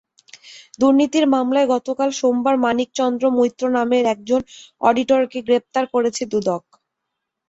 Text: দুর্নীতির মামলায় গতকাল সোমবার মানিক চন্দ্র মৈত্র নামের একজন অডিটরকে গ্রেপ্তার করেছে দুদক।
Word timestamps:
দুর্নীতির 0.79 1.25
মামলায় 1.33 1.67
গতকাল 1.73 2.09
সোমবার 2.19 2.55
মানিক 2.65 2.89
চন্দ্র 2.95 3.23
মৈত্র 3.37 3.63
নামের 3.77 4.03
একজন 4.13 4.41
অডিটরকে 4.81 5.39
গ্রেপ্তার 5.47 5.83
করেছে 5.93 6.23
দুদক। 6.31 6.63